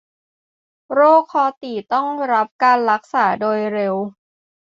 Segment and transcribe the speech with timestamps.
[0.93, 3.95] โรคคอตีบต้องรับการรักษาโดยเร็ว